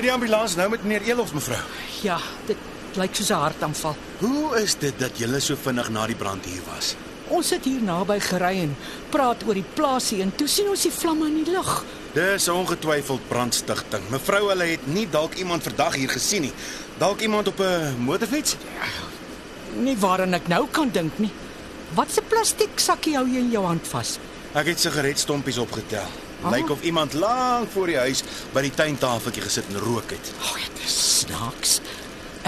[0.00, 1.58] Ry die ambulans nou met meneer Elof mevrou.
[2.00, 2.14] Ja,
[2.48, 2.56] dit
[2.96, 3.96] lyk soos 'n hartaanval.
[4.20, 6.94] Hoe is dit dat julle so vinnig na die brand hier was?
[7.28, 8.76] Ons het hier naby gery en
[9.10, 11.84] praat oor die plaasie en toe sien ons die vlamme in die lug.
[12.14, 14.08] Dis ongetwyfeld brandstigting.
[14.10, 16.52] Mevrou, hulle het nie dalk iemand vandag hier gesien nie.
[16.98, 18.56] Dalk iemand op 'n motorfiets?
[19.76, 21.30] Nie waaraan ek nou kan dink nie.
[21.94, 24.18] Wat 'n plastiek sakkie hou jy in jou hand vas?
[24.54, 26.08] Ek het sigaretstompies opgetel.
[26.48, 28.22] Lyk of iemand lank voor die huis
[28.54, 30.32] by die tuintafeltjie gesit en rook het.
[30.40, 31.80] Ag, dit is snaaks.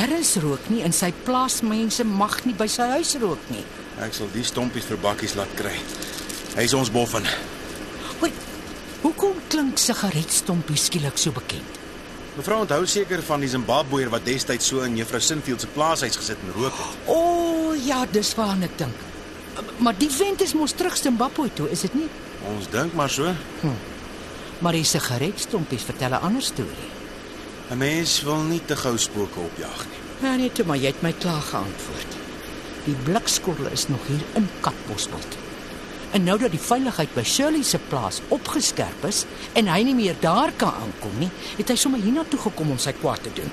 [0.00, 1.60] Er is rook nie in sy plaas.
[1.60, 3.64] Mense mag nie by sy huis rook nie.
[4.00, 5.74] Ek sal die stompies vir bakkies laat kry.
[6.56, 7.28] Hy is ons boffin.
[9.02, 11.78] Hoekom klink sigaretstompie skielik so bekend?
[12.36, 16.38] Mevrou onthou seker van die Zimbabweër wat destyds so in Juffrou Sinfield se plaashuis gesit
[16.46, 17.00] en rook het.
[17.10, 19.02] O, oh, ja, dis waaraan ek dink.
[19.82, 22.06] Maar die vent is mos terug Zimbabwe toe, is dit nie?
[22.50, 23.30] Ons dink maar so.
[24.58, 26.90] Maar die sigaretstompies vertel 'n ander storie.
[27.70, 30.28] 'n Mens wil nie te gou spooke opjag nie.
[30.28, 32.16] Ja, nee, toe maar jy het my klaar geantwoord.
[32.84, 35.36] Die blikskorrel is nog hier in Katbosveld.
[36.10, 40.14] En nou dat die veiligheid by Shirley se plaas opgeskerp is en hy nie meer
[40.20, 43.50] daar kan aankom nie, het hy sommer hiernatoe gekom om sy kwaad te doen.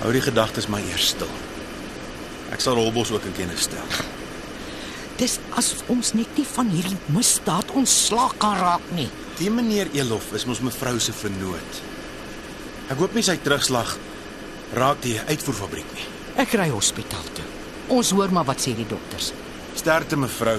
[0.00, 1.32] Hou die gedagtes maar eers stil.
[2.54, 4.19] Ek sal Rolbos ook in kennis stel.
[5.20, 9.08] Dis asof ons net nie van hierdie misdaad ontslaak kan raak nie.
[9.36, 11.80] Die meneer Elof is mos mevrou se vernoot.
[12.88, 13.92] Ek hoop nie sy terugslag
[14.78, 16.06] raak die uitvoerfabriek nie.
[16.40, 17.44] Ek ry hospitaal toe.
[17.92, 19.34] Ons hoor maar wat sê die dokters.
[19.76, 20.56] Sterkte mevrou.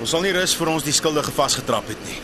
[0.00, 2.16] Ons sal nie rus vir ons die skuldige vasgetrap het nie.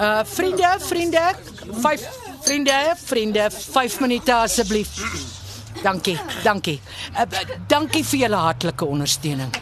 [0.00, 1.34] Uh vriende, vriende,
[1.80, 2.08] 5
[2.40, 4.88] vriende, vriende, 5 minute asseblief.
[5.82, 6.80] Dankie, dankie.
[7.12, 7.26] Uh,
[7.66, 9.52] dankie vir julle hartlike ondersteuning.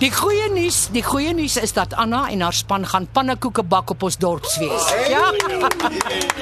[0.00, 3.90] Die goeie nuus, die goeie nuus is dat Anna en haar span gaan pannekoeke bak
[3.94, 4.90] op ons dorpsfees.
[5.10, 5.30] Ja.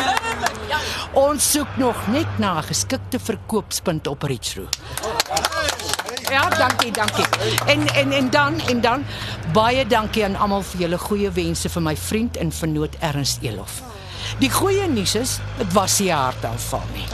[1.27, 4.69] ons soek nog net na 'n geskikte verkoopspunt op Richroo.
[6.31, 7.25] Ja, dankie, dankie.
[7.67, 9.05] En en en dan en dan
[9.53, 13.81] baie dankie aan almal vir julle goeie wense vir my vriend en vernoot Ernst Elof.
[14.39, 17.07] Die goeie nuus is, dit was nie 'n hartaanval nie.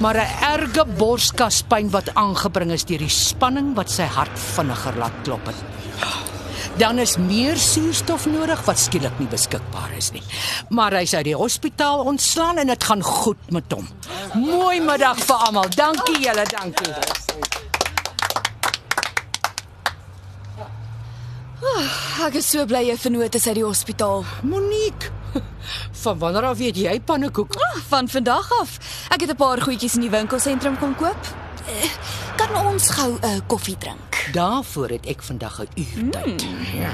[0.00, 5.16] Maar 'n erge borskaspyn wat aangebring is deur die spanning wat sy hart vinniger laat
[5.22, 5.56] klop het.
[6.76, 10.22] Dan is meer suurstof nodig wat skielik nie beskikbaar is nie.
[10.68, 13.88] Maar hy's uit die hospitaal ontslaan en dit gaan goed met hom.
[14.34, 15.68] Mooi middag vir almal.
[15.76, 17.68] Dankie julle, dankie.
[22.20, 24.24] Ek is so bly jy vernoot is uit die hospitaal.
[24.46, 25.08] Monique,
[26.02, 27.54] van wanneer af weet jy pannekoek?
[27.56, 28.76] Ah, Van vandag af.
[29.10, 31.22] Ek het 'n paar goedjies in die winkelsentrum kom koop.
[31.66, 31.90] Eh,
[32.36, 34.28] Kan ons gou 'n uh, koffie drink?
[34.32, 36.42] Daarvoor het ek vandag 'n uur tyd.
[36.74, 36.92] Ja.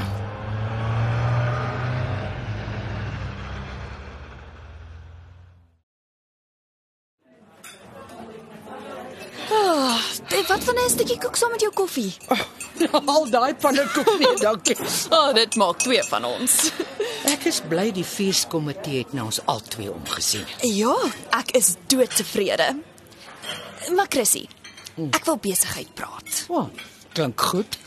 [10.49, 12.15] Wat van 'n stukkie koek saam met jou koffie?
[13.15, 14.77] Al daai pannekoek nie, dankie.
[14.79, 16.71] Ah, oh, dit maak twee van ons.
[17.35, 20.45] Ek is bly die feeskomitee het na ons albei omgesien.
[20.63, 20.95] Ja,
[21.35, 22.77] ek is doodtevrede.
[23.95, 24.47] Maar Chrissy,
[25.11, 26.45] ek wil besigheid praat.
[26.49, 26.69] O, oh,
[27.13, 27.79] klink goed.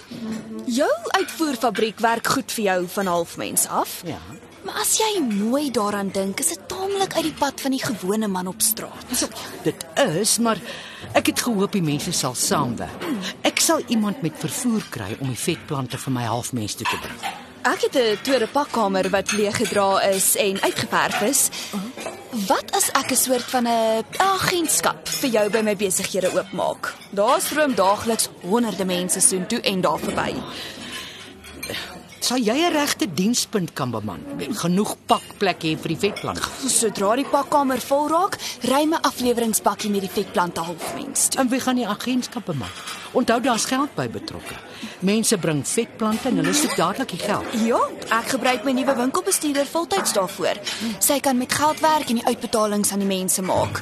[0.66, 4.02] Jou uitvoerfabriek werk goed vir jou van halfmens af.
[4.04, 4.20] Ja.
[4.68, 8.28] Maar as jy mooi daaraan dink, is dit taamlik uit die pad van die gewone
[8.28, 9.24] man op straat.
[9.64, 9.86] Dit
[10.20, 10.60] is, maar
[11.14, 13.06] ek het gehoop die mense sal saamwerk.
[13.42, 17.22] Ek sal iemand met vervoer kry om die vetplante vir my halfmens toe te bring.
[17.68, 21.50] Ek het 'n tweede pakkamer wat leeggedra is en uitgeverf is.
[22.48, 26.96] Wat as ek 'n soort van 'n agentskap vir jou by my besighede oopmaak?
[27.10, 30.36] Daar stroom daagliks honderde mense soontoe en daar verby.
[32.30, 34.22] Sal jy 'n regte dienspunt kan beman.
[34.62, 36.42] Genoeg pakplek hê vir die vetplant.
[36.68, 38.38] Sodra die pakkamer vol raak,
[38.70, 41.42] ry my afleweringsbakkie met die vetplante halfmens toe.
[41.42, 42.70] En wie gaan die agentskap beman?
[43.14, 44.56] Onthou daar's geld by betrokke.
[45.00, 47.48] Mense bring vetplante en hulle soek dadelik die geld.
[47.66, 47.82] Ja,
[48.20, 50.62] ek gebruik my nuwe winkelbestuurder voltyds daarvoor.
[51.00, 53.82] Sy kan met geld werk en die uitbetalings aan die mense maak.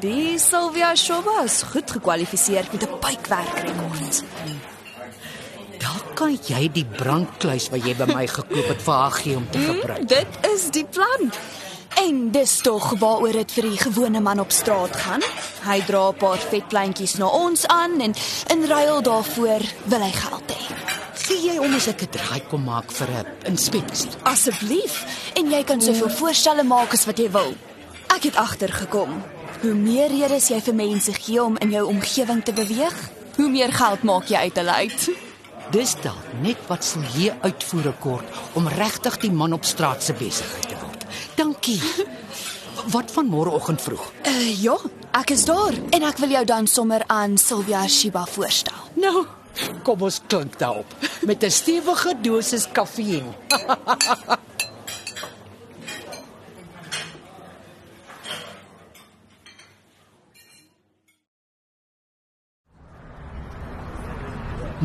[0.00, 4.24] Die Sylvia Shoba is goed gekwalifiseer met 'n buikwerkrekord.
[6.16, 9.60] Kan jy die brandkluis wat jy by my gekoop het vir haar gee om te
[9.60, 10.06] gebruik.
[10.08, 11.28] Dit is die plan.
[12.00, 15.24] En dis tog waaroor dit vir die gewone man op straat gaan.
[15.66, 18.14] Hy dra 'n paar vetpleintjies na ons aan en
[18.52, 20.62] in ruil daarvoor wil hy geld hê.
[21.26, 24.10] Gee jy om as ek 'n draai kom maak vir 'n inspeksie?
[24.22, 25.04] Asseblief,
[25.34, 27.54] en jy kan soveel voorstelle maak as wat jy wil.
[28.16, 29.22] Ek het agtergekom.
[29.60, 32.94] Hoe meer redes jy vir mense gee om in jou omgewing te beweeg,
[33.36, 35.10] hoe meer geld maak jy uit hulle uit.
[35.74, 40.14] Dis dalk net wat sal hier uitvoere kort om regtig die man op straat se
[40.14, 41.06] besigheid te word.
[41.34, 41.80] Dankie.
[42.94, 44.04] Wat van môreoggend vroeg?
[44.30, 44.76] Uh ja,
[45.18, 48.78] ek is daar en ek wil jou dan sommer aan Sylvia Shiba voorstel.
[48.94, 49.24] Nou,
[49.82, 50.94] kom ons klink daarop
[51.26, 53.34] met 'n stewige dosis kaffiein.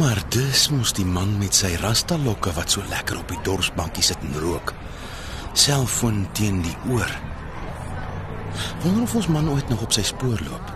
[0.01, 4.01] Maar dis mos die man met sy rasta lokke wat so lekker op die dorpsbankie
[4.01, 4.71] sit en rook.
[5.53, 7.12] Selfoon teen die oor.
[8.81, 10.74] Wonder of ons man ooit nog op sy spoor loop.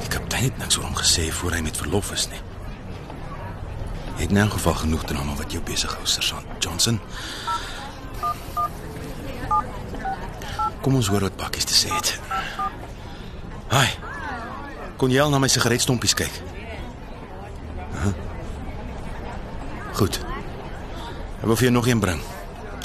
[0.00, 2.42] Die kaptein het niks oor hom gesê voor hy met verlof is nie.
[4.16, 6.98] Hy het elk geval genoeg te name wat jou besig hou, Sergeant Johnson.
[10.82, 12.16] Kom ons hoor wat bakkies te sê het.
[13.70, 13.90] Haai.
[14.98, 16.49] Kon jy al na my sigaretstompies kyk?
[20.00, 20.16] Goed.
[21.42, 22.20] Ek wil vir jou nog een bring.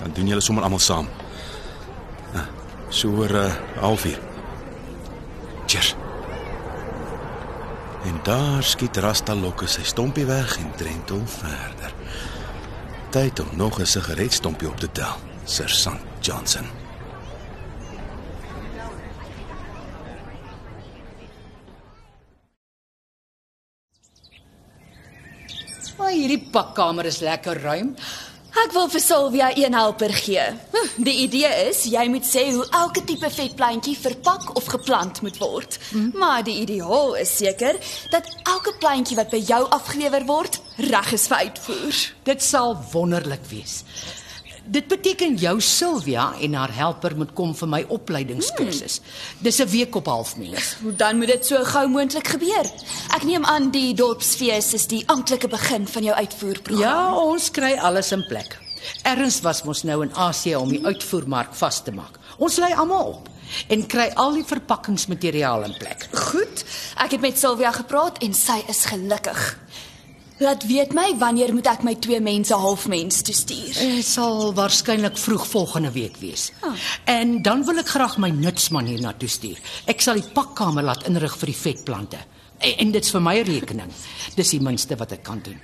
[0.01, 1.07] Dan doen julle sommer almal saam.
[2.35, 2.49] Ah,
[2.89, 4.19] So oor 'n uh, halfuur.
[5.65, 5.95] Cheers.
[8.03, 11.93] En daar skiet Rasta Lokke sy stompie weg en drentel verder.
[13.09, 15.15] Tyd om nog 'n sigaretstompie op te tel.
[15.43, 16.84] Sergeant Johnson.
[25.97, 27.95] Maar hierdie pakkamer is lekker ruim.
[28.55, 30.43] Ek wil vir Sylvia een helper gee.
[30.95, 35.75] Die idee is jy moet sê hoe elke tipe vetplantjie verpak of geplant moet word.
[36.15, 37.75] Maar die ideaal is seker
[38.13, 42.03] dat elke plantjie wat by jou afgelewer word, reg is vir uitvoer.
[42.31, 43.81] Dit sal wonderlik wees.
[44.65, 48.99] Dit beteken jou Sylvia en haar helper moet kom vir my opleidingskursus.
[49.39, 50.75] Dis 'n week op halfmens.
[50.81, 52.65] Dan moet dit so gou moontlik gebeur.
[53.15, 56.79] Ek neem aan die dorpsfees is die amptelike begin van jou uitvoerprogram.
[56.79, 58.57] Ja, ons kry alles in plek.
[59.03, 62.19] Ernst was mos nou in Asië om die uitvoermark vas te maak.
[62.37, 63.29] Ons lei almal op
[63.67, 66.07] en kry al die verpakkingsmateriaal in plek.
[66.11, 66.65] Goed.
[66.97, 69.57] Ek het met Sylvia gepraat en sy is gelukkig.
[70.37, 73.77] Laat weet my wanneer moet ek my twee mense halfmens toe stuur.
[73.77, 76.49] Dit sal waarskynlik vroeg volgende week wees.
[76.59, 76.73] Ah.
[77.07, 79.61] En dan wil ek graag my nutsman hiernatoe stuur.
[79.87, 82.19] Ek sal die pakkamer laat inrig vir die vetplante.
[82.59, 83.95] En, en dit's vir my rekening.
[84.35, 85.61] Dis die minste wat ek kan doen.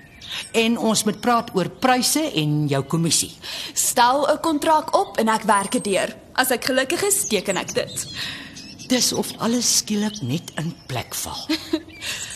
[0.55, 3.33] En ons moet praat oor pryse en jou kommissie.
[3.75, 6.15] Stel 'n kontrak op en ek werk dit deur.
[6.33, 8.07] As ek gelukkig is, teken ek dit.
[8.87, 11.47] Dis of alles skielik net in plek val.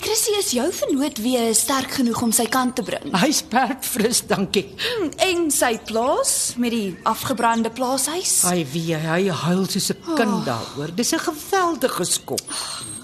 [0.00, 3.10] Chrissy is jou vernoot weer sterk genoeg om sy kant te bring.
[3.18, 4.66] Hy's perdfris, dankie.
[4.78, 8.42] Hmm, En sy plaas met die afgebrande plaashuis.
[8.48, 10.94] Hy wie hy huil soos 'n kind daaroor.
[10.94, 12.40] Dis 'n geweldige skok.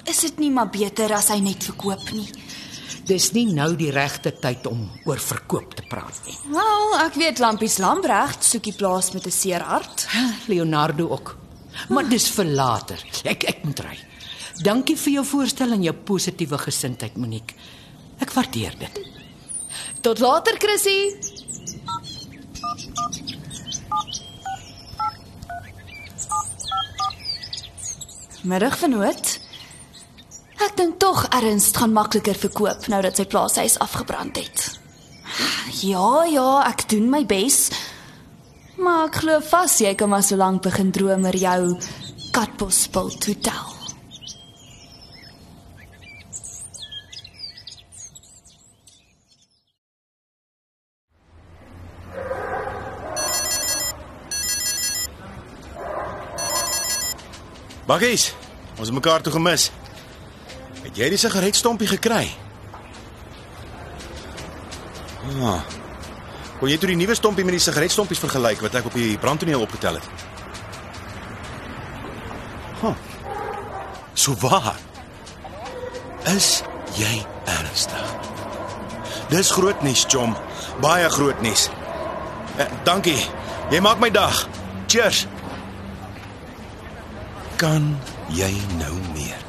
[0.06, 2.28] Is dit nie maar beter as hy net verkoop nie?
[3.06, 6.38] Dis nie nou die regte tyd om oor verkoop te praat nie.
[6.50, 10.06] Wel, ek weet Lampies Lambregt soek die plaas met 'n seer hart.
[10.46, 11.36] Leonardo ook.
[11.88, 12.98] Maar dis vir later.
[13.24, 13.98] Ek ek moet ry.
[14.62, 17.56] Dankie vir jou voorstel en jou positiewe gesindheid, Monique.
[18.22, 19.00] Ek waardeer dit.
[20.04, 21.14] Tot later, Chrissy.
[28.44, 29.34] Middag vernoot.
[30.62, 34.66] Ek dink tog Ernst gaan makliker verkoop nou dat sy plaashuis afgebrand het.
[35.82, 37.72] Ja, ja, ek doen my bes.
[38.78, 41.60] Maar ek glo vas jy kan maar so lank begin droom oor jou
[42.36, 43.83] katbospul hotel.
[57.94, 58.32] Baggies,
[58.74, 59.68] ons het mekaar toe gemis.
[60.82, 62.24] Het jy die sigaretstompie gekry?
[65.38, 65.60] Ah.
[66.58, 69.62] Kon jy toe die nuwe stompie met die sigaretstompies vergelyk wat ek op die brandtoneel
[69.62, 70.08] opgetel het?
[72.80, 72.96] Huh.
[74.18, 74.74] So waar.
[76.34, 76.64] Is
[76.98, 77.12] jy
[77.60, 78.10] ernstig?
[79.30, 80.34] Dis groot nuus, Chom.
[80.82, 81.68] Baie groot nuus.
[82.58, 83.20] Eh, dankie.
[83.70, 84.48] Jy maak my dag.
[84.90, 85.28] Cheers.
[87.56, 87.94] Kan
[88.34, 89.40] jy nou meer?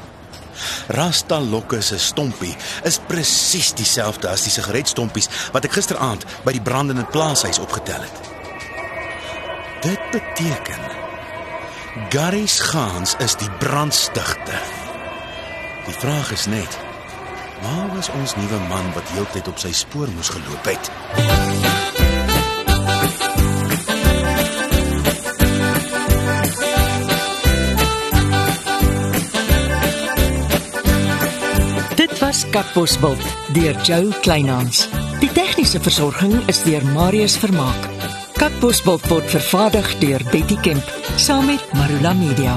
[0.88, 2.54] Rasta Lokke se stompie
[2.86, 8.32] is presies dieselfde as die sigaretstompies wat ek gisteraand by die brandende plaashuis opgetel het.
[9.84, 10.82] Dit beteken
[12.12, 14.74] Garys Gans is die brandstigter.
[15.86, 16.82] Die vraag is net
[17.62, 20.90] Waar was ons nuwe man wat heeltyd op sy spoor moes geloop het?
[32.56, 33.20] Katbosveld
[33.52, 34.86] deur Jo Kleinhans.
[35.20, 37.90] Die tegniese versorging is deur Marius Vermaak.
[38.40, 42.56] Katbosveld word vervaardig deur Betty Kemp saam met Marula Media.